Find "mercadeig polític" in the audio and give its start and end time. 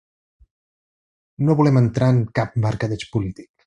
2.69-3.53